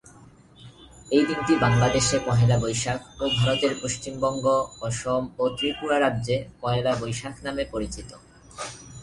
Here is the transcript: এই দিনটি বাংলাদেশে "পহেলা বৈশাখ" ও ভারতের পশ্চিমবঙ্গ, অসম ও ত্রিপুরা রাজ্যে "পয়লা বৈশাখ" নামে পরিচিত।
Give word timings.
এই 1.11 1.23
দিনটি 1.25 1.53
বাংলাদেশে 1.65 2.17
"পহেলা 2.27 2.57
বৈশাখ" 2.57 2.99
ও 3.19 3.25
ভারতের 3.37 3.73
পশ্চিমবঙ্গ, 3.81 4.45
অসম 4.81 5.23
ও 5.37 5.43
ত্রিপুরা 5.57 5.97
রাজ্যে 5.99 6.35
"পয়লা 6.61 6.93
বৈশাখ" 7.01 7.35
নামে 7.45 7.63
পরিচিত। 7.73 8.09